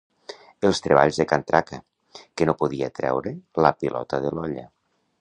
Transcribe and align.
Els 0.69 0.79
treballs 0.85 1.19
de 1.21 1.27
can 1.33 1.43
Traca, 1.51 1.79
que 2.21 2.49
no 2.51 2.57
podia 2.65 2.91
treure 3.01 3.37
la 3.67 3.75
pilota 3.85 4.25
de 4.27 4.37
l'olla. 4.39 4.69